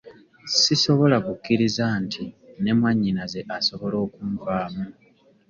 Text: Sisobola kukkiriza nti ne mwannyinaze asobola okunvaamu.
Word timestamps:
Sisobola 0.61 1.15
kukkiriza 1.25 1.83
nti 2.03 2.23
ne 2.61 2.71
mwannyinaze 2.77 3.39
asobola 3.57 3.95
okunvaamu. 4.05 4.83